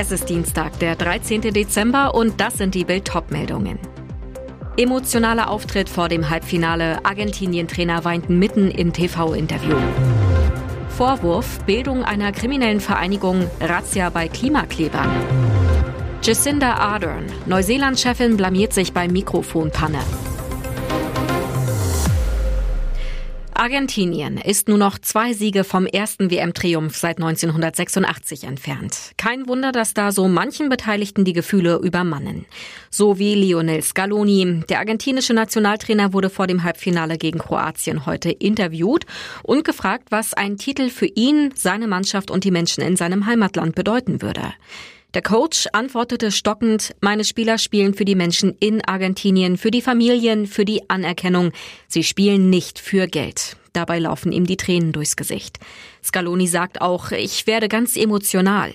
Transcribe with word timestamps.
Es 0.00 0.12
ist 0.12 0.28
Dienstag, 0.28 0.78
der 0.78 0.94
13. 0.94 1.40
Dezember 1.40 2.14
und 2.14 2.40
das 2.40 2.54
sind 2.54 2.76
die 2.76 2.84
Bild 2.84 3.10
meldungen 3.30 3.80
Emotionaler 4.76 5.50
Auftritt 5.50 5.88
vor 5.88 6.08
dem 6.08 6.30
Halbfinale. 6.30 7.04
Argentinien-Trainer 7.04 8.04
weinten 8.04 8.38
mitten 8.38 8.70
im 8.70 8.92
TV-Interview. 8.92 9.74
Vorwurf 10.90 11.58
Bildung 11.64 12.04
einer 12.04 12.30
kriminellen 12.30 12.78
Vereinigung 12.78 13.50
Razzia 13.60 14.08
bei 14.10 14.28
Klimaklebern. 14.28 15.10
Jacinda 16.22 16.74
Ardern, 16.74 17.26
Neuseeland-Chefin, 17.46 18.36
blamiert 18.36 18.72
sich 18.72 18.92
bei 18.92 19.08
Mikrofonpanne. 19.08 19.98
Argentinien 23.58 24.36
ist 24.38 24.68
nur 24.68 24.78
noch 24.78 25.00
zwei 25.00 25.32
Siege 25.32 25.64
vom 25.64 25.84
ersten 25.84 26.30
WM-Triumph 26.30 26.96
seit 26.96 27.16
1986 27.18 28.44
entfernt. 28.44 29.10
Kein 29.16 29.48
Wunder, 29.48 29.72
dass 29.72 29.94
da 29.94 30.12
so 30.12 30.28
manchen 30.28 30.68
Beteiligten 30.68 31.24
die 31.24 31.32
Gefühle 31.32 31.80
übermannen. 31.82 32.46
So 32.88 33.18
wie 33.18 33.34
Lionel 33.34 33.82
Scaloni. 33.82 34.62
Der 34.68 34.78
argentinische 34.78 35.34
Nationaltrainer 35.34 36.12
wurde 36.12 36.30
vor 36.30 36.46
dem 36.46 36.62
Halbfinale 36.62 37.18
gegen 37.18 37.40
Kroatien 37.40 38.06
heute 38.06 38.30
interviewt 38.30 39.06
und 39.42 39.64
gefragt, 39.64 40.04
was 40.10 40.34
ein 40.34 40.56
Titel 40.56 40.88
für 40.88 41.06
ihn, 41.06 41.50
seine 41.56 41.88
Mannschaft 41.88 42.30
und 42.30 42.44
die 42.44 42.52
Menschen 42.52 42.84
in 42.84 42.94
seinem 42.94 43.26
Heimatland 43.26 43.74
bedeuten 43.74 44.22
würde. 44.22 44.54
Der 45.14 45.22
Coach 45.22 45.68
antwortete 45.72 46.30
stockend, 46.30 46.94
meine 47.00 47.24
Spieler 47.24 47.56
spielen 47.56 47.94
für 47.94 48.04
die 48.04 48.14
Menschen 48.14 48.54
in 48.60 48.84
Argentinien, 48.84 49.56
für 49.56 49.70
die 49.70 49.80
Familien, 49.80 50.46
für 50.46 50.66
die 50.66 50.90
Anerkennung. 50.90 51.52
Sie 51.86 52.04
spielen 52.04 52.50
nicht 52.50 52.78
für 52.78 53.06
Geld. 53.06 53.56
Dabei 53.72 54.00
laufen 54.00 54.32
ihm 54.32 54.44
die 54.44 54.58
Tränen 54.58 54.92
durchs 54.92 55.16
Gesicht. 55.16 55.60
Scaloni 56.04 56.46
sagt 56.46 56.82
auch, 56.82 57.10
ich 57.10 57.46
werde 57.46 57.68
ganz 57.68 57.96
emotional. 57.96 58.74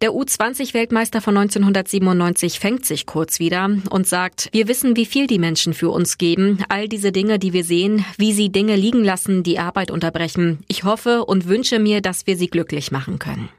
Der 0.00 0.12
U20-Weltmeister 0.12 1.20
von 1.20 1.36
1997 1.36 2.58
fängt 2.58 2.86
sich 2.86 3.04
kurz 3.04 3.38
wieder 3.38 3.70
und 3.90 4.06
sagt, 4.06 4.48
wir 4.52 4.68
wissen, 4.68 4.96
wie 4.96 5.06
viel 5.06 5.26
die 5.26 5.38
Menschen 5.38 5.74
für 5.74 5.90
uns 5.90 6.16
geben. 6.16 6.64
All 6.70 6.88
diese 6.88 7.12
Dinge, 7.12 7.38
die 7.38 7.52
wir 7.52 7.62
sehen, 7.62 8.06
wie 8.16 8.32
sie 8.32 8.50
Dinge 8.50 8.74
liegen 8.74 9.04
lassen, 9.04 9.42
die 9.42 9.58
Arbeit 9.58 9.90
unterbrechen. 9.90 10.64
Ich 10.66 10.84
hoffe 10.84 11.26
und 11.26 11.46
wünsche 11.46 11.78
mir, 11.78 12.00
dass 12.00 12.26
wir 12.26 12.38
sie 12.38 12.48
glücklich 12.48 12.90
machen 12.90 13.18
können. 13.18 13.50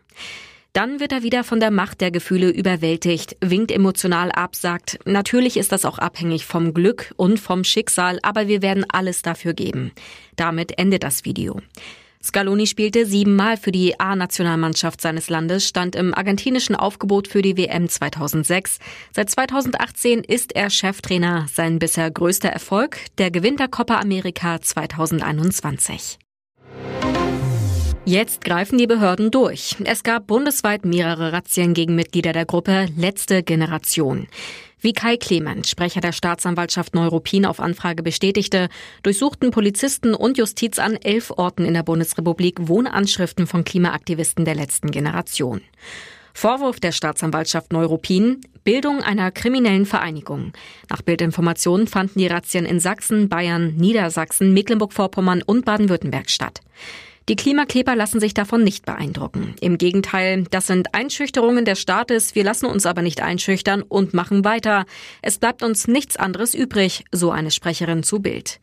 Dann 0.74 1.00
wird 1.00 1.12
er 1.12 1.22
wieder 1.22 1.44
von 1.44 1.60
der 1.60 1.70
Macht 1.70 2.02
der 2.02 2.10
Gefühle 2.10 2.50
überwältigt, 2.50 3.38
winkt 3.42 3.72
emotional 3.72 4.32
ab, 4.32 4.56
sagt, 4.56 4.98
natürlich 5.06 5.56
ist 5.56 5.72
das 5.72 5.86
auch 5.86 6.00
abhängig 6.00 6.48
vom 6.48 6.74
Glück 6.74 7.14
und 7.16 7.40
vom 7.40 7.64
Schicksal, 7.64 8.18
aber 8.24 8.48
wir 8.48 8.64
werden 8.64 8.84
alles 8.92 9.22
dafür 9.22 9.54
geben. 9.54 9.92
Damit 10.36 10.80
endet 10.80 11.04
das 11.04 11.26
Video. 11.26 11.62
Scaloni 12.24 12.66
spielte 12.66 13.06
siebenmal 13.06 13.58
für 13.58 13.72
die 13.72 14.00
A-Nationalmannschaft 14.00 15.00
seines 15.00 15.30
Landes, 15.30 15.68
stand 15.68 15.96
im 15.96 16.14
argentinischen 16.14 16.76
Aufgebot 16.76 17.28
für 17.28 17.44
die 17.44 17.56
WM 17.56 17.88
2006. 17.88 18.80
Seit 19.12 19.30
2018 19.30 20.24
ist 20.24 20.56
er 20.56 20.72
Cheftrainer. 20.72 21.46
Sein 21.54 21.78
bisher 21.78 22.10
größter 22.10 22.50
Erfolg, 22.50 22.98
der 23.20 23.30
Gewinn 23.30 23.58
der 23.58 23.68
Copa 23.68 24.00
America 24.00 24.60
2021. 24.60 26.18
Jetzt 28.06 28.44
greifen 28.44 28.78
die 28.78 28.86
Behörden 28.86 29.32
durch. 29.32 29.78
Es 29.86 30.04
gab 30.04 30.28
bundesweit 30.28 30.84
mehrere 30.84 31.32
Razzien 31.32 31.74
gegen 31.74 31.96
Mitglieder 31.96 32.34
der 32.34 32.46
Gruppe 32.46 32.88
Letzte 32.98 33.44
Generation. 33.44 34.28
Wie 34.82 34.92
Kai 34.92 35.16
Clement, 35.16 35.66
Sprecher 35.66 36.02
der 36.02 36.12
Staatsanwaltschaft 36.12 36.94
Neuruppin 36.94 37.46
auf 37.46 37.62
Anfrage 37.62 38.04
bestätigte, 38.04 38.68
durchsuchten 39.04 39.52
Polizisten 39.52 40.14
und 40.14 40.38
Justiz 40.38 40.80
an 40.80 40.98
elf 40.98 41.32
Orten 41.32 41.64
in 41.64 41.74
der 41.74 41.84
Bundesrepublik 41.84 42.68
Wohnanschriften 42.68 43.48
von 43.48 43.64
Klimaaktivisten 43.64 44.44
der 44.44 44.56
letzten 44.56 44.92
Generation. 44.92 45.62
Vorwurf 46.34 46.82
der 46.82 46.92
Staatsanwaltschaft 46.92 47.72
Neuruppin, 47.72 48.42
Bildung 48.66 49.02
einer 49.02 49.32
kriminellen 49.32 49.86
Vereinigung. 49.86 50.52
Nach 50.90 51.02
Bildinformationen 51.02 51.88
fanden 51.88 52.20
die 52.20 52.28
Razzien 52.28 52.66
in 52.66 52.82
Sachsen, 52.82 53.30
Bayern, 53.30 53.76
Niedersachsen, 53.76 54.54
Mecklenburg-Vorpommern 54.54 55.42
und 55.42 55.64
Baden-Württemberg 55.64 56.30
statt. 56.30 56.60
Die 57.30 57.38
Klimakleber 57.38 57.96
lassen 57.96 58.20
sich 58.20 58.34
davon 58.34 58.64
nicht 58.64 58.86
beeindrucken. 58.86 59.56
Im 59.62 59.78
Gegenteil, 59.78 60.44
das 60.52 60.68
sind 60.68 60.94
Einschüchterungen 60.94 61.64
des 61.64 61.80
Staates, 61.80 62.36
wir 62.36 62.44
lassen 62.44 62.66
uns 62.66 62.86
aber 62.86 63.02
nicht 63.02 63.22
einschüchtern 63.22 63.82
und 63.82 64.14
machen 64.14 64.44
weiter. 64.44 64.86
Es 65.22 65.38
bleibt 65.38 65.64
uns 65.64 65.88
nichts 65.88 66.18
anderes 66.18 66.54
übrig, 66.54 67.06
so 67.12 67.32
eine 67.32 67.52
Sprecherin 67.52 68.04
zu 68.04 68.20
Bild. 68.20 68.60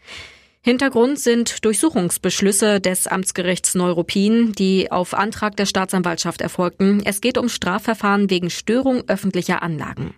Hintergrund 0.63 1.19
sind 1.19 1.65
Durchsuchungsbeschlüsse 1.65 2.81
des 2.83 3.07
Amtsgerichts 3.07 3.75
Neuruppin, 3.75 4.53
die 4.53 4.93
auf 4.93 5.15
Antrag 5.15 5.57
der 5.57 5.65
Staatsanwaltschaft 5.65 6.43
erfolgten. 6.43 7.01
Es 7.03 7.23
geht 7.23 7.39
um 7.39 7.49
Strafverfahren 7.49 8.29
wegen 8.29 8.51
Störung 8.51 9.05
öffentlicher 9.09 9.63
Anlagen. 9.63 10.13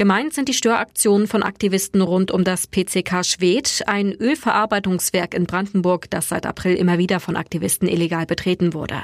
Gemeint 0.00 0.32
sind 0.32 0.48
die 0.48 0.54
Störaktionen 0.54 1.26
von 1.26 1.42
Aktivisten 1.42 2.00
rund 2.00 2.30
um 2.30 2.42
das 2.42 2.66
PCK 2.68 3.22
Schwedt, 3.22 3.82
ein 3.86 4.14
Ölverarbeitungswerk 4.14 5.34
in 5.34 5.44
Brandenburg, 5.44 6.08
das 6.08 6.30
seit 6.30 6.46
April 6.46 6.74
immer 6.76 6.96
wieder 6.96 7.20
von 7.20 7.36
Aktivisten 7.36 7.86
illegal 7.86 8.24
betreten 8.24 8.72
wurde. 8.72 8.96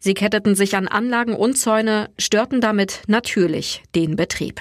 Sie 0.00 0.14
ketteten 0.14 0.56
sich 0.56 0.74
an 0.74 0.88
Anlagen 0.88 1.34
und 1.34 1.56
Zäune, 1.56 2.10
störten 2.18 2.60
damit 2.60 3.02
natürlich 3.06 3.84
den 3.94 4.16
Betrieb. 4.16 4.60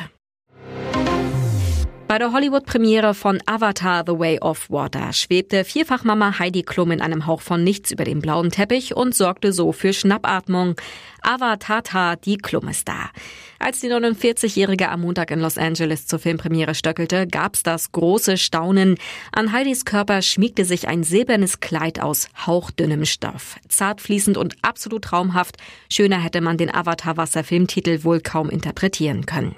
Bei 2.11 2.17
der 2.17 2.33
Hollywood-Premiere 2.33 3.13
von 3.13 3.39
Avatar 3.45 4.03
The 4.05 4.19
Way 4.19 4.39
of 4.41 4.69
Water 4.69 5.13
schwebte 5.13 5.63
Vierfachmama 5.63 6.39
Heidi 6.39 6.61
Klum 6.61 6.91
in 6.91 6.99
einem 6.99 7.25
Hauch 7.25 7.39
von 7.39 7.63
nichts 7.63 7.89
über 7.89 8.03
den 8.03 8.19
blauen 8.19 8.51
Teppich 8.51 8.93
und 8.93 9.15
sorgte 9.15 9.53
so 9.53 9.71
für 9.71 9.93
Schnappatmung. 9.93 10.75
Avatar, 11.21 12.17
die 12.17 12.35
Klum 12.35 12.67
ist 12.67 12.89
da. 12.89 13.11
Als 13.59 13.79
die 13.79 13.87
49-Jährige 13.87 14.89
am 14.89 14.99
Montag 14.99 15.31
in 15.31 15.39
Los 15.39 15.57
Angeles 15.57 16.05
zur 16.05 16.19
Filmpremiere 16.19 16.75
stöckelte, 16.75 17.27
gab's 17.27 17.63
das 17.63 17.93
große 17.93 18.37
Staunen. 18.37 18.97
An 19.31 19.53
Heidis 19.53 19.85
Körper 19.85 20.21
schmiegte 20.21 20.65
sich 20.65 20.89
ein 20.89 21.03
silbernes 21.03 21.61
Kleid 21.61 22.01
aus 22.01 22.27
hauchdünnem 22.45 23.05
Stoff. 23.05 23.55
Zart 23.69 24.01
fließend 24.01 24.35
und 24.35 24.57
absolut 24.63 25.05
traumhaft. 25.05 25.55
Schöner 25.89 26.21
hätte 26.21 26.41
man 26.41 26.57
den 26.57 26.75
Avatar-Wasser-Filmtitel 26.75 28.03
wohl 28.03 28.19
kaum 28.19 28.49
interpretieren 28.49 29.25
können. 29.25 29.55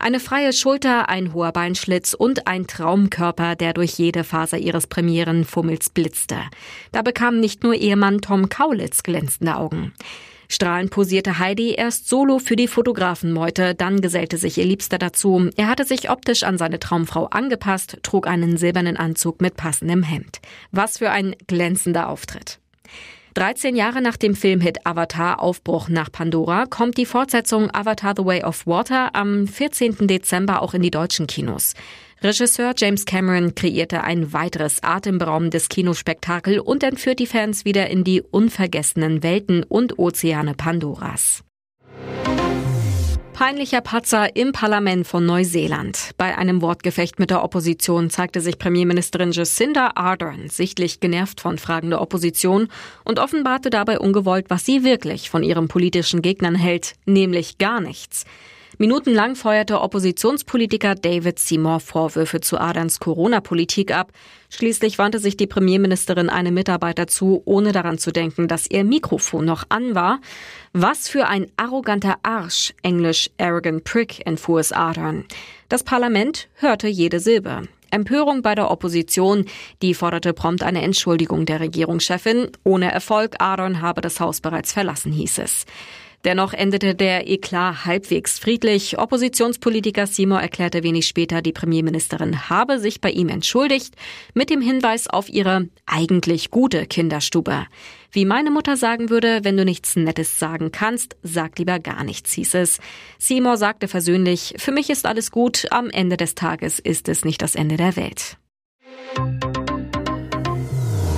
Eine 0.00 0.20
freie 0.20 0.52
Schulter, 0.52 1.08
ein 1.08 1.34
hoher 1.34 1.50
Beinschlitz 1.50 2.14
und 2.14 2.46
ein 2.46 2.68
Traumkörper, 2.68 3.56
der 3.56 3.72
durch 3.72 3.98
jede 3.98 4.22
Faser 4.22 4.56
ihres 4.56 4.86
Premierenfummels 4.86 5.90
blitzte. 5.90 6.36
Da 6.92 7.02
bekam 7.02 7.40
nicht 7.40 7.64
nur 7.64 7.74
Ehemann 7.74 8.20
Tom 8.20 8.48
Kaulitz 8.48 9.02
glänzende 9.02 9.56
Augen. 9.56 9.92
Strahlend 10.48 10.92
posierte 10.92 11.40
Heidi 11.40 11.74
erst 11.74 12.08
solo 12.08 12.38
für 12.38 12.54
die 12.54 12.68
Fotografenmeute, 12.68 13.74
dann 13.74 14.00
gesellte 14.00 14.38
sich 14.38 14.56
ihr 14.56 14.64
Liebster 14.64 14.98
dazu. 14.98 15.50
Er 15.56 15.66
hatte 15.66 15.84
sich 15.84 16.10
optisch 16.10 16.44
an 16.44 16.58
seine 16.58 16.78
Traumfrau 16.78 17.26
angepasst, 17.26 17.98
trug 18.02 18.28
einen 18.28 18.56
silbernen 18.56 18.96
Anzug 18.96 19.42
mit 19.42 19.56
passendem 19.56 20.04
Hemd. 20.04 20.40
Was 20.70 20.98
für 20.98 21.10
ein 21.10 21.34
glänzender 21.48 22.08
Auftritt. 22.08 22.60
13 23.38 23.76
Jahre 23.76 24.02
nach 24.02 24.16
dem 24.16 24.34
Filmhit 24.34 24.84
Avatar 24.84 25.40
Aufbruch 25.40 25.88
nach 25.88 26.10
Pandora 26.10 26.66
kommt 26.66 26.96
die 26.96 27.06
Fortsetzung 27.06 27.72
Avatar 27.72 28.14
The 28.16 28.24
Way 28.24 28.42
of 28.42 28.66
Water 28.66 29.14
am 29.14 29.46
14. 29.46 30.08
Dezember 30.08 30.60
auch 30.60 30.74
in 30.74 30.82
die 30.82 30.90
deutschen 30.90 31.28
Kinos. 31.28 31.74
Regisseur 32.20 32.72
James 32.76 33.04
Cameron 33.04 33.54
kreierte 33.54 34.02
ein 34.02 34.32
weiteres 34.32 34.82
atemberaubendes 34.82 35.68
Kinospektakel 35.68 36.58
und 36.58 36.82
entführt 36.82 37.20
die 37.20 37.28
Fans 37.28 37.64
wieder 37.64 37.88
in 37.88 38.02
die 38.02 38.22
unvergessenen 38.22 39.22
Welten 39.22 39.62
und 39.62 40.00
Ozeane 40.00 40.54
Pandoras. 40.54 41.44
Peinlicher 43.38 43.82
Patzer 43.82 44.34
im 44.34 44.50
Parlament 44.50 45.06
von 45.06 45.24
Neuseeland. 45.24 46.10
Bei 46.16 46.36
einem 46.36 46.60
Wortgefecht 46.60 47.20
mit 47.20 47.30
der 47.30 47.44
Opposition 47.44 48.10
zeigte 48.10 48.40
sich 48.40 48.58
Premierministerin 48.58 49.30
Jacinda 49.30 49.92
Ardern 49.94 50.48
sichtlich 50.48 50.98
genervt 50.98 51.40
von 51.40 51.56
Fragen 51.56 51.90
der 51.90 52.00
Opposition 52.00 52.66
und 53.04 53.20
offenbarte 53.20 53.70
dabei 53.70 54.00
ungewollt, 54.00 54.46
was 54.50 54.66
sie 54.66 54.82
wirklich 54.82 55.30
von 55.30 55.44
ihren 55.44 55.68
politischen 55.68 56.20
Gegnern 56.20 56.56
hält, 56.56 56.94
nämlich 57.06 57.58
gar 57.58 57.80
nichts. 57.80 58.24
Minutenlang 58.80 59.34
feuerte 59.34 59.80
Oppositionspolitiker 59.80 60.94
David 60.94 61.40
Seymour 61.40 61.80
Vorwürfe 61.80 62.40
zu 62.40 62.60
Adams 62.60 63.00
Corona-Politik 63.00 63.92
ab. 63.92 64.12
Schließlich 64.50 64.98
wandte 64.98 65.18
sich 65.18 65.36
die 65.36 65.48
Premierministerin 65.48 66.30
einem 66.30 66.54
Mitarbeiter 66.54 67.08
zu, 67.08 67.42
ohne 67.44 67.72
daran 67.72 67.98
zu 67.98 68.12
denken, 68.12 68.46
dass 68.46 68.70
ihr 68.70 68.84
Mikrofon 68.84 69.46
noch 69.46 69.64
an 69.68 69.96
war. 69.96 70.20
Was 70.72 71.08
für 71.08 71.26
ein 71.26 71.50
arroganter 71.56 72.18
Arsch, 72.22 72.72
englisch 72.82 73.30
arrogant 73.36 73.82
prick, 73.82 74.24
entfuhr 74.24 74.60
es 74.60 74.70
Ardern. 74.70 75.24
Das 75.68 75.82
Parlament 75.82 76.46
hörte 76.54 76.86
jede 76.86 77.18
Silbe. 77.18 77.62
Empörung 77.90 78.42
bei 78.42 78.54
der 78.54 78.70
Opposition, 78.70 79.46
die 79.82 79.94
forderte 79.94 80.32
prompt 80.32 80.62
eine 80.62 80.82
Entschuldigung 80.82 81.46
der 81.46 81.58
Regierungschefin. 81.58 82.52
Ohne 82.62 82.92
Erfolg, 82.92 83.40
Ardern 83.40 83.82
habe 83.82 84.02
das 84.02 84.20
Haus 84.20 84.40
bereits 84.40 84.72
verlassen, 84.72 85.10
hieß 85.10 85.38
es. 85.38 85.66
Dennoch 86.24 86.52
endete 86.52 86.94
der 86.94 87.28
Eklat 87.28 87.84
halbwegs 87.84 88.38
friedlich. 88.38 88.98
Oppositionspolitiker 88.98 90.06
Seymour 90.06 90.40
erklärte 90.40 90.82
wenig 90.82 91.06
später, 91.06 91.42
die 91.42 91.52
Premierministerin 91.52 92.50
habe 92.50 92.80
sich 92.80 93.00
bei 93.00 93.10
ihm 93.10 93.28
entschuldigt, 93.28 93.94
mit 94.34 94.50
dem 94.50 94.60
Hinweis 94.60 95.06
auf 95.06 95.28
ihre 95.28 95.68
eigentlich 95.86 96.50
gute 96.50 96.86
Kinderstube. 96.86 97.66
Wie 98.10 98.24
meine 98.24 98.50
Mutter 98.50 98.76
sagen 98.76 99.10
würde, 99.10 99.40
wenn 99.44 99.56
du 99.56 99.64
nichts 99.64 99.94
Nettes 99.94 100.38
sagen 100.38 100.72
kannst, 100.72 101.16
sag 101.22 101.58
lieber 101.58 101.78
gar 101.78 102.02
nichts, 102.02 102.32
hieß 102.32 102.54
es. 102.54 102.78
Seymour 103.18 103.56
sagte 103.56 103.86
versöhnlich, 103.86 104.54
für 104.58 104.72
mich 104.72 104.90
ist 104.90 105.06
alles 105.06 105.30
gut, 105.30 105.66
am 105.70 105.88
Ende 105.88 106.16
des 106.16 106.34
Tages 106.34 106.78
ist 106.78 107.08
es 107.08 107.24
nicht 107.24 107.42
das 107.42 107.54
Ende 107.54 107.76
der 107.76 107.96
Welt. 107.96 108.38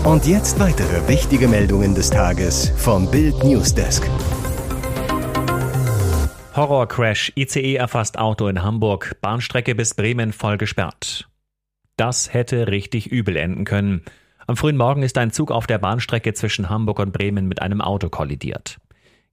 Und 0.05 0.27
jetzt 0.27 0.59
weitere 0.59 1.09
wichtige 1.09 1.47
Meldungen 1.47 1.95
des 1.95 2.11
Tages 2.11 2.73
vom 2.77 3.11
Bild 3.11 3.45
Newsdesk. 3.45 4.03
Horrorcrash. 6.57 7.33
ICE 7.37 7.77
erfasst 7.77 8.19
Auto 8.19 8.49
in 8.49 8.63
Hamburg. 8.63 9.17
Bahnstrecke 9.21 9.77
bis 9.77 9.95
Bremen 9.95 10.33
voll 10.33 10.59
gesperrt. 10.59 11.29
Das 11.97 12.35
hätte 12.35 12.67
richtig 12.67 13.07
übel 13.07 13.37
enden 13.37 13.65
können. 13.65 14.03
Am 14.49 14.57
frühen 14.57 14.77
Morgen 14.77 15.05
ist 15.05 15.17
ein 15.17 15.31
Zug 15.31 15.53
auf 15.53 15.69
der 15.69 15.79
Bahnstrecke 15.79 16.35
zwischen 16.35 16.69
Hamburg 16.69 16.99
und 16.99 17.13
Bremen 17.13 17.47
mit 17.47 17.63
einem 17.63 17.81
Auto 17.81 18.09
kollidiert. 18.09 18.79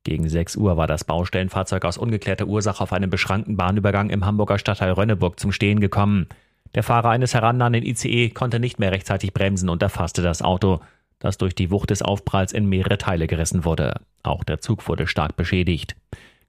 Gegen 0.03 0.29
6 0.29 0.57
Uhr 0.57 0.77
war 0.77 0.85
das 0.85 1.05
Baustellenfahrzeug 1.05 1.85
aus 1.85 1.97
ungeklärter 1.97 2.45
Ursache 2.45 2.83
auf 2.83 2.93
einem 2.93 3.09
beschrankten 3.09 3.57
Bahnübergang 3.57 4.11
im 4.11 4.23
Hamburger 4.23 4.59
Stadtteil 4.59 4.91
Rönneburg 4.91 5.39
zum 5.39 5.51
Stehen 5.51 5.79
gekommen. 5.79 6.27
Der 6.75 6.83
Fahrer 6.83 7.09
eines 7.09 7.33
herannahenden 7.33 7.83
ICE 7.83 8.29
konnte 8.29 8.59
nicht 8.59 8.77
mehr 8.77 8.91
rechtzeitig 8.91 9.33
bremsen 9.33 9.69
und 9.69 9.81
erfasste 9.81 10.21
das 10.21 10.43
Auto, 10.43 10.81
das 11.17 11.39
durch 11.39 11.55
die 11.55 11.71
Wucht 11.71 11.89
des 11.89 12.03
Aufpralls 12.03 12.53
in 12.53 12.69
mehrere 12.69 12.99
Teile 12.99 13.25
gerissen 13.25 13.65
wurde. 13.65 14.01
Auch 14.21 14.43
der 14.43 14.61
Zug 14.61 14.87
wurde 14.87 15.07
stark 15.07 15.35
beschädigt. 15.35 15.95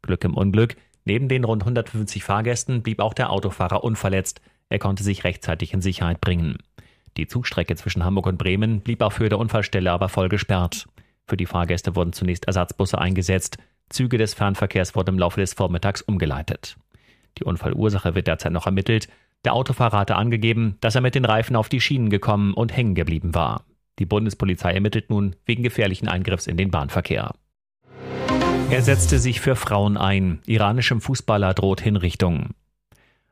Glück 0.08 0.24
im 0.24 0.34
Unglück. 0.34 0.76
Neben 1.04 1.28
den 1.28 1.44
rund 1.44 1.62
150 1.62 2.24
Fahrgästen 2.24 2.82
blieb 2.82 2.98
auch 3.00 3.14
der 3.14 3.30
Autofahrer 3.30 3.84
unverletzt. 3.84 4.40
Er 4.68 4.78
konnte 4.78 5.04
sich 5.04 5.22
rechtzeitig 5.22 5.72
in 5.72 5.80
Sicherheit 5.80 6.20
bringen. 6.20 6.58
Die 7.16 7.26
Zugstrecke 7.26 7.76
zwischen 7.76 8.04
Hamburg 8.04 8.26
und 8.26 8.38
Bremen 8.38 8.80
blieb 8.80 9.02
auf 9.02 9.18
Höhe 9.18 9.28
der 9.28 9.38
Unfallstelle 9.38 9.92
aber 9.92 10.08
voll 10.08 10.28
gesperrt. 10.28 10.86
Für 11.26 11.36
die 11.36 11.46
Fahrgäste 11.46 11.94
wurden 11.94 12.12
zunächst 12.12 12.46
Ersatzbusse 12.46 12.98
eingesetzt. 12.98 13.58
Züge 13.90 14.18
des 14.18 14.34
Fernverkehrs 14.34 14.94
wurden 14.94 15.14
im 15.14 15.18
Laufe 15.18 15.40
des 15.40 15.54
Vormittags 15.54 16.02
umgeleitet. 16.02 16.76
Die 17.38 17.44
Unfallursache 17.44 18.14
wird 18.14 18.26
derzeit 18.26 18.52
noch 18.52 18.66
ermittelt. 18.66 19.08
Der 19.44 19.52
Autofahrer 19.52 19.98
hatte 19.98 20.16
angegeben, 20.16 20.76
dass 20.80 20.94
er 20.94 21.00
mit 21.00 21.14
den 21.14 21.24
Reifen 21.24 21.54
auf 21.54 21.68
die 21.68 21.80
Schienen 21.80 22.10
gekommen 22.10 22.54
und 22.54 22.74
hängen 22.74 22.94
geblieben 22.94 23.34
war. 23.34 23.64
Die 23.98 24.06
Bundespolizei 24.06 24.72
ermittelt 24.72 25.10
nun 25.10 25.36
wegen 25.44 25.62
gefährlichen 25.62 26.08
Eingriffs 26.08 26.46
in 26.46 26.56
den 26.56 26.70
Bahnverkehr. 26.70 27.34
Er 28.70 28.82
setzte 28.82 29.18
sich 29.18 29.40
für 29.40 29.56
Frauen 29.56 29.96
ein. 29.96 30.40
Iranischem 30.44 31.00
Fußballer 31.00 31.54
droht 31.54 31.80
Hinrichtung. 31.80 32.50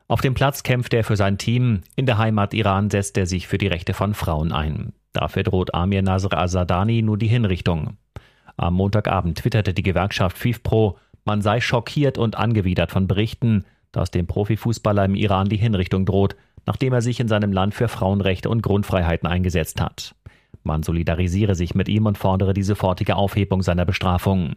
Auf 0.08 0.22
dem 0.22 0.32
Platz 0.32 0.62
kämpft 0.62 0.94
er 0.94 1.04
für 1.04 1.16
sein 1.16 1.36
Team. 1.36 1.82
In 1.94 2.06
der 2.06 2.16
Heimat 2.16 2.54
Iran 2.54 2.88
setzt 2.88 3.18
er 3.18 3.26
sich 3.26 3.46
für 3.46 3.58
die 3.58 3.66
Rechte 3.66 3.92
von 3.92 4.14
Frauen 4.14 4.50
ein. 4.52 4.94
Dafür 5.12 5.42
droht 5.42 5.74
Amir 5.74 6.00
Nasr 6.00 6.36
Azadani 6.38 7.02
nur 7.02 7.18
die 7.18 7.26
Hinrichtung. 7.26 7.98
Am 8.56 8.74
Montagabend 8.74 9.36
twitterte 9.38 9.74
die 9.74 9.82
Gewerkschaft 9.82 10.38
FIFPro, 10.38 10.98
man 11.26 11.42
sei 11.42 11.60
schockiert 11.60 12.16
und 12.16 12.36
angewidert 12.36 12.90
von 12.90 13.06
Berichten, 13.06 13.66
dass 13.92 14.10
dem 14.10 14.26
Profifußballer 14.26 15.04
im 15.04 15.14
Iran 15.14 15.50
die 15.50 15.58
Hinrichtung 15.58 16.06
droht, 16.06 16.34
nachdem 16.64 16.94
er 16.94 17.02
sich 17.02 17.20
in 17.20 17.28
seinem 17.28 17.52
Land 17.52 17.74
für 17.74 17.88
Frauenrechte 17.88 18.48
und 18.48 18.62
Grundfreiheiten 18.62 19.28
eingesetzt 19.28 19.82
hat. 19.82 20.14
Man 20.62 20.82
solidarisiere 20.82 21.54
sich 21.54 21.74
mit 21.74 21.88
ihm 21.88 22.06
und 22.06 22.16
fordere 22.16 22.54
die 22.54 22.62
sofortige 22.62 23.16
Aufhebung 23.16 23.62
seiner 23.62 23.84
Bestrafung. 23.84 24.56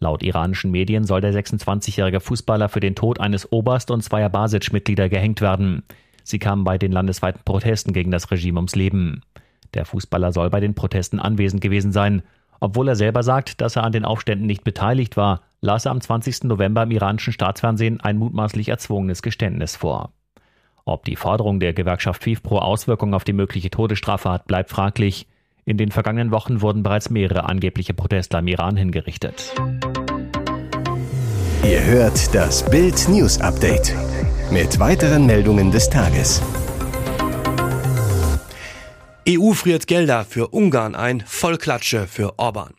Laut 0.00 0.22
iranischen 0.22 0.70
Medien 0.70 1.04
soll 1.04 1.20
der 1.20 1.34
26-jährige 1.34 2.20
Fußballer 2.20 2.70
für 2.70 2.80
den 2.80 2.94
Tod 2.94 3.20
eines 3.20 3.52
Oberst 3.52 3.90
und 3.90 4.02
zweier 4.02 4.30
Basic-Mitglieder 4.30 5.10
gehängt 5.10 5.42
werden. 5.42 5.82
Sie 6.24 6.38
kamen 6.38 6.64
bei 6.64 6.78
den 6.78 6.90
landesweiten 6.90 7.42
Protesten 7.44 7.92
gegen 7.92 8.10
das 8.10 8.30
Regime 8.30 8.58
ums 8.58 8.74
Leben. 8.74 9.20
Der 9.74 9.84
Fußballer 9.84 10.32
soll 10.32 10.48
bei 10.48 10.60
den 10.60 10.74
Protesten 10.74 11.20
anwesend 11.20 11.60
gewesen 11.60 11.92
sein. 11.92 12.22
Obwohl 12.60 12.88
er 12.88 12.96
selber 12.96 13.22
sagt, 13.22 13.60
dass 13.60 13.76
er 13.76 13.84
an 13.84 13.92
den 13.92 14.06
Aufständen 14.06 14.46
nicht 14.46 14.64
beteiligt 14.64 15.18
war, 15.18 15.42
las 15.60 15.84
er 15.84 15.92
am 15.92 16.00
20. 16.00 16.44
November 16.44 16.82
im 16.82 16.90
iranischen 16.90 17.32
Staatsfernsehen 17.32 18.00
ein 18.00 18.16
mutmaßlich 18.16 18.70
erzwungenes 18.70 19.20
Geständnis 19.20 19.76
vor. 19.76 20.12
Ob 20.86 21.04
die 21.04 21.16
Forderung 21.16 21.60
der 21.60 21.74
Gewerkschaft 21.74 22.22
FIFPro 22.22 22.58
Auswirkungen 22.58 23.14
auf 23.14 23.24
die 23.24 23.34
mögliche 23.34 23.70
Todesstrafe 23.70 24.30
hat, 24.30 24.46
bleibt 24.46 24.70
fraglich. 24.70 25.26
In 25.64 25.76
den 25.76 25.90
vergangenen 25.90 26.30
Wochen 26.30 26.60
wurden 26.60 26.82
bereits 26.82 27.10
mehrere 27.10 27.48
angebliche 27.48 27.94
Protestler 27.94 28.40
im 28.40 28.48
Iran 28.48 28.76
hingerichtet. 28.76 29.52
Ihr 31.64 31.84
hört 31.84 32.34
das 32.34 32.68
Bild 32.68 33.08
News 33.08 33.40
Update 33.40 33.94
mit 34.50 34.78
weiteren 34.78 35.26
Meldungen 35.26 35.70
des 35.70 35.88
Tages. 35.88 36.42
EU 39.28 39.52
friert 39.52 39.86
Gelder 39.86 40.24
für 40.24 40.48
Ungarn 40.48 40.94
ein, 40.94 41.22
Vollklatsche 41.26 42.06
für 42.06 42.38
Orban. 42.38 42.72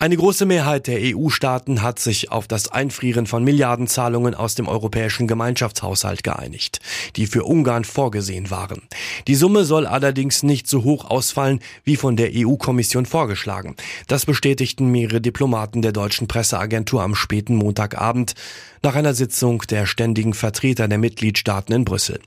Eine 0.00 0.16
große 0.16 0.46
Mehrheit 0.46 0.86
der 0.86 1.00
EU-Staaten 1.00 1.82
hat 1.82 1.98
sich 1.98 2.30
auf 2.30 2.46
das 2.46 2.70
Einfrieren 2.70 3.26
von 3.26 3.42
Milliardenzahlungen 3.42 4.36
aus 4.36 4.54
dem 4.54 4.68
europäischen 4.68 5.26
Gemeinschaftshaushalt 5.26 6.22
geeinigt, 6.22 6.78
die 7.16 7.26
für 7.26 7.42
Ungarn 7.42 7.82
vorgesehen 7.82 8.48
waren. 8.48 8.82
Die 9.26 9.34
Summe 9.34 9.64
soll 9.64 9.88
allerdings 9.88 10.44
nicht 10.44 10.68
so 10.68 10.84
hoch 10.84 11.10
ausfallen 11.10 11.58
wie 11.82 11.96
von 11.96 12.14
der 12.14 12.30
EU-Kommission 12.32 13.06
vorgeschlagen. 13.06 13.74
Das 14.06 14.24
bestätigten 14.24 14.86
mehrere 14.92 15.20
Diplomaten 15.20 15.82
der 15.82 15.90
deutschen 15.90 16.28
Presseagentur 16.28 17.02
am 17.02 17.16
späten 17.16 17.56
Montagabend 17.56 18.36
nach 18.82 18.94
einer 18.94 19.14
Sitzung 19.14 19.62
der 19.70 19.86
ständigen 19.86 20.34
Vertreter 20.34 20.88
der 20.88 20.98
Mitgliedstaaten 20.98 21.72
in 21.72 21.84
Brüssel. 21.84 22.20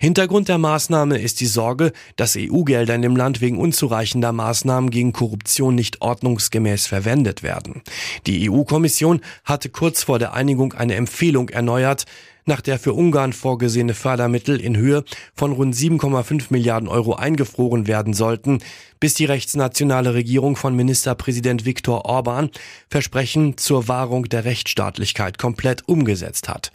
Hintergrund 0.00 0.48
der 0.48 0.58
Maßnahme 0.58 1.18
ist 1.18 1.40
die 1.40 1.46
Sorge, 1.46 1.92
dass 2.16 2.36
EU-Gelder 2.36 2.94
in 2.94 3.02
dem 3.02 3.16
Land 3.16 3.40
wegen 3.40 3.58
unzureichender 3.58 4.32
Maßnahmen 4.32 4.90
gegen 4.90 5.12
Korruption 5.12 5.74
nicht 5.74 6.00
ordnungsgemäß 6.00 6.86
verwendet 6.86 7.42
werden. 7.42 7.82
Die 8.26 8.50
EU-Kommission 8.50 9.20
hatte 9.44 9.68
kurz 9.68 10.02
vor 10.02 10.18
der 10.18 10.34
Einigung 10.34 10.72
eine 10.72 10.94
Empfehlung 10.94 11.48
erneuert, 11.48 12.04
nach 12.44 12.60
der 12.60 12.78
für 12.78 12.92
Ungarn 12.92 13.32
vorgesehene 13.32 13.94
Fördermittel 13.94 14.60
in 14.60 14.76
Höhe 14.76 15.04
von 15.34 15.52
rund 15.52 15.74
7,5 15.74 16.46
Milliarden 16.50 16.88
Euro 16.88 17.14
eingefroren 17.14 17.86
werden 17.86 18.14
sollten, 18.14 18.58
bis 19.00 19.14
die 19.14 19.24
rechtsnationale 19.24 20.14
Regierung 20.14 20.56
von 20.56 20.76
Ministerpräsident 20.76 21.64
Viktor 21.64 22.04
Orban 22.04 22.50
Versprechen 22.88 23.56
zur 23.56 23.88
Wahrung 23.88 24.24
der 24.28 24.44
Rechtsstaatlichkeit 24.44 25.38
komplett 25.38 25.88
umgesetzt 25.88 26.48
hat. 26.48 26.72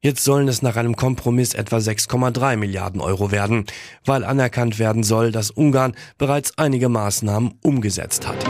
Jetzt 0.00 0.22
sollen 0.22 0.48
es 0.48 0.60
nach 0.60 0.76
einem 0.76 0.96
Kompromiss 0.96 1.54
etwa 1.54 1.78
6,3 1.78 2.58
Milliarden 2.58 3.00
Euro 3.00 3.30
werden, 3.30 3.64
weil 4.04 4.22
anerkannt 4.22 4.78
werden 4.78 5.02
soll, 5.02 5.32
dass 5.32 5.50
Ungarn 5.50 5.94
bereits 6.18 6.58
einige 6.58 6.90
Maßnahmen 6.90 7.54
umgesetzt 7.62 8.28
hat. 8.28 8.44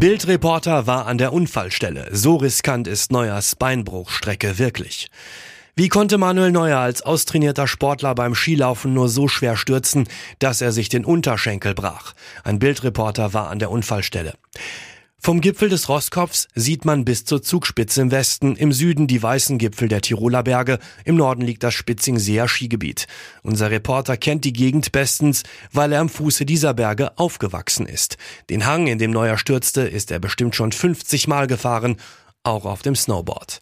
Bildreporter 0.00 0.88
war 0.88 1.06
an 1.06 1.18
der 1.18 1.32
Unfallstelle. 1.32 2.08
So 2.10 2.34
riskant 2.34 2.88
ist 2.88 3.12
Neuers 3.12 3.54
Beinbruchstrecke 3.54 4.58
wirklich. 4.58 5.08
Wie 5.78 5.90
konnte 5.90 6.16
Manuel 6.16 6.52
Neuer 6.52 6.78
als 6.78 7.02
austrainierter 7.02 7.66
Sportler 7.66 8.14
beim 8.14 8.34
Skilaufen 8.34 8.94
nur 8.94 9.10
so 9.10 9.28
schwer 9.28 9.58
stürzen, 9.58 10.08
dass 10.38 10.62
er 10.62 10.72
sich 10.72 10.88
den 10.88 11.04
Unterschenkel 11.04 11.74
brach? 11.74 12.14
Ein 12.44 12.58
Bildreporter 12.58 13.34
war 13.34 13.50
an 13.50 13.58
der 13.58 13.70
Unfallstelle. 13.70 14.32
Vom 15.18 15.42
Gipfel 15.42 15.68
des 15.68 15.90
Rosskopfs 15.90 16.48
sieht 16.54 16.86
man 16.86 17.04
bis 17.04 17.26
zur 17.26 17.42
Zugspitze 17.42 18.00
im 18.00 18.10
Westen, 18.10 18.56
im 18.56 18.72
Süden 18.72 19.06
die 19.06 19.22
weißen 19.22 19.58
Gipfel 19.58 19.88
der 19.88 20.00
Tiroler 20.00 20.42
Berge, 20.42 20.78
im 21.04 21.16
Norden 21.16 21.42
liegt 21.42 21.62
das 21.62 21.74
Spitzingseer 21.74 22.48
Skigebiet. 22.48 23.06
Unser 23.42 23.70
Reporter 23.70 24.16
kennt 24.16 24.46
die 24.46 24.54
Gegend 24.54 24.92
bestens, 24.92 25.42
weil 25.72 25.92
er 25.92 26.00
am 26.00 26.08
Fuße 26.08 26.46
dieser 26.46 26.72
Berge 26.72 27.18
aufgewachsen 27.18 27.84
ist. 27.84 28.16
Den 28.48 28.64
Hang, 28.64 28.86
in 28.86 28.98
dem 28.98 29.10
Neuer 29.10 29.36
stürzte, 29.36 29.82
ist 29.82 30.10
er 30.10 30.20
bestimmt 30.20 30.56
schon 30.56 30.72
50 30.72 31.28
Mal 31.28 31.46
gefahren, 31.46 31.96
auch 32.44 32.64
auf 32.64 32.80
dem 32.80 32.96
Snowboard. 32.96 33.60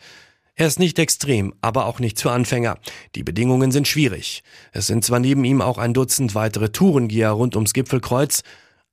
Er 0.57 0.69
ist 0.69 0.79
nicht 0.79 1.01
extrem, 1.01 1.53
aber 1.63 1.87
auch 1.87 1.99
nicht 1.99 2.21
für 2.21 2.31
Anfänger. 2.31 2.79
Die 3.17 3.25
Bedingungen 3.25 3.73
sind 3.73 3.89
schwierig. 3.89 4.45
Es 4.71 4.87
sind 4.87 5.05
zwar 5.05 5.19
neben 5.19 5.43
ihm 5.43 5.61
auch 5.61 5.79
ein 5.79 5.95
Dutzend 5.95 6.37
weitere 6.37 6.69
Tourengeher 6.69 7.31
rund 7.31 7.57
ums 7.57 7.73
Gipfelkreuz, 7.73 8.45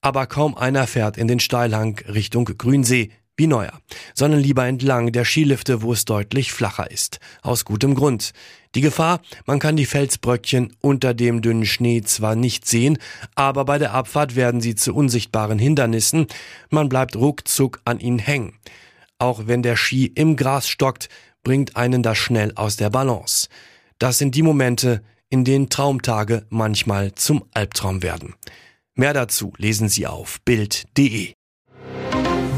aber 0.01 0.25
kaum 0.25 0.57
einer 0.57 0.87
fährt 0.87 1.17
in 1.17 1.27
den 1.27 1.39
Steilhang 1.39 1.99
Richtung 2.07 2.45
Grünsee 2.45 3.11
wie 3.37 3.45
Neuer, 3.45 3.79
sondern 4.15 4.39
lieber 4.39 4.65
entlang 4.65 5.11
der 5.11 5.23
Skilifte, 5.23 5.83
wo 5.83 5.93
es 5.93 6.05
deutlich 6.05 6.51
flacher 6.51 6.89
ist. 6.89 7.19
Aus 7.43 7.63
gutem 7.63 7.93
Grund. 7.93 8.33
Die 8.73 8.81
Gefahr, 8.81 9.21
man 9.45 9.59
kann 9.59 9.75
die 9.75 9.85
Felsbröckchen 9.85 10.73
unter 10.81 11.13
dem 11.13 11.43
dünnen 11.43 11.65
Schnee 11.67 12.01
zwar 12.01 12.35
nicht 12.35 12.67
sehen, 12.67 12.97
aber 13.35 13.65
bei 13.65 13.77
der 13.77 13.93
Abfahrt 13.93 14.35
werden 14.35 14.61
sie 14.61 14.73
zu 14.73 14.95
unsichtbaren 14.95 15.59
Hindernissen. 15.59 16.25
Man 16.71 16.89
bleibt 16.89 17.15
ruckzuck 17.15 17.81
an 17.85 17.99
ihnen 17.99 18.19
hängen. 18.19 18.53
Auch 19.19 19.43
wenn 19.45 19.61
der 19.61 19.75
Ski 19.75 20.07
im 20.07 20.35
Gras 20.35 20.67
stockt, 20.67 21.07
bringt 21.43 21.75
einen 21.75 22.03
das 22.03 22.17
schnell 22.17 22.53
aus 22.55 22.75
der 22.75 22.89
Balance. 22.89 23.47
Das 23.99 24.17
sind 24.17 24.35
die 24.35 24.43
Momente, 24.43 25.01
in 25.29 25.45
denen 25.45 25.69
Traumtage 25.69 26.45
manchmal 26.49 27.13
zum 27.15 27.43
Albtraum 27.53 28.03
werden. 28.03 28.35
Mehr 28.95 29.13
dazu 29.13 29.53
lesen 29.57 29.89
Sie 29.89 30.05
auf 30.05 30.41
Bild.de. 30.41 31.33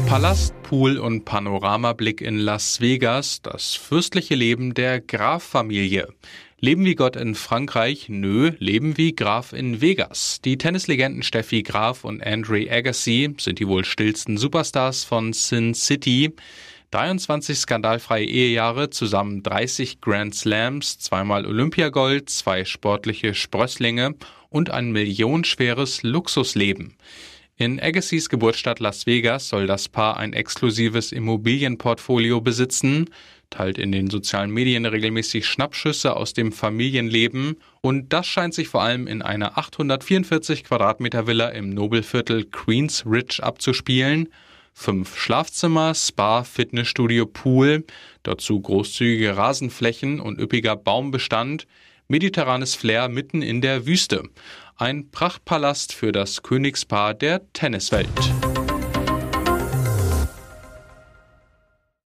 Palast, 0.06 0.54
Pool 0.62 0.98
und 0.98 1.24
Panoramablick 1.24 2.20
in 2.20 2.38
Las 2.38 2.80
Vegas, 2.80 3.40
das 3.42 3.74
fürstliche 3.74 4.34
Leben 4.34 4.74
der 4.74 5.00
Graf-Familie. 5.00 6.08
Leben 6.60 6.84
wie 6.84 6.94
Gott 6.94 7.16
in 7.16 7.34
Frankreich? 7.34 8.06
Nö, 8.08 8.52
leben 8.58 8.96
wie 8.96 9.14
Graf 9.14 9.52
in 9.52 9.80
Vegas. 9.80 10.40
Die 10.44 10.56
Tennislegenden 10.56 11.22
Steffi 11.22 11.62
Graf 11.62 12.04
und 12.04 12.24
Andre 12.24 12.70
Agassi 12.70 13.34
sind 13.38 13.58
die 13.58 13.68
wohl 13.68 13.84
stillsten 13.84 14.38
Superstars 14.38 15.04
von 15.04 15.32
Sin 15.32 15.74
City. 15.74 16.34
23 16.94 17.58
skandalfreie 17.58 18.24
Ehejahre, 18.24 18.88
zusammen 18.88 19.42
30 19.42 20.00
Grand 20.00 20.32
Slams, 20.32 20.96
zweimal 21.00 21.44
Olympiagold, 21.44 22.30
zwei 22.30 22.64
sportliche 22.64 23.34
Sprösslinge 23.34 24.14
und 24.48 24.70
ein 24.70 24.92
millionenschweres 24.92 26.04
Luxusleben. 26.04 26.94
In 27.56 27.80
Agassiz 27.80 28.28
Geburtsstadt 28.28 28.78
Las 28.78 29.06
Vegas 29.06 29.48
soll 29.48 29.66
das 29.66 29.88
Paar 29.88 30.18
ein 30.18 30.34
exklusives 30.34 31.10
Immobilienportfolio 31.10 32.40
besitzen, 32.40 33.10
teilt 33.50 33.78
in 33.78 33.90
den 33.90 34.08
sozialen 34.08 34.52
Medien 34.52 34.86
regelmäßig 34.86 35.48
Schnappschüsse 35.48 36.14
aus 36.14 36.32
dem 36.32 36.52
Familienleben 36.52 37.56
und 37.80 38.12
das 38.12 38.28
scheint 38.28 38.54
sich 38.54 38.68
vor 38.68 38.82
allem 38.82 39.08
in 39.08 39.20
einer 39.20 39.58
844 39.58 40.62
Quadratmeter 40.62 41.26
Villa 41.26 41.48
im 41.48 41.70
Nobelviertel 41.70 42.44
Queens 42.44 43.04
Ridge 43.04 43.42
abzuspielen 43.42 44.28
fünf 44.74 45.16
Schlafzimmer, 45.16 45.94
Spa, 45.94 46.44
Fitnessstudio, 46.44 47.24
Pool, 47.24 47.84
dazu 48.24 48.60
großzügige 48.60 49.36
Rasenflächen 49.36 50.20
und 50.20 50.38
üppiger 50.38 50.76
Baumbestand, 50.76 51.66
mediterranes 52.08 52.74
Flair 52.74 53.08
mitten 53.08 53.40
in 53.40 53.60
der 53.60 53.86
Wüste. 53.86 54.24
Ein 54.76 55.10
Prachtpalast 55.10 55.94
für 55.94 56.12
das 56.12 56.42
Königspaar 56.42 57.14
der 57.14 57.40
Tenniswelt. 57.52 58.10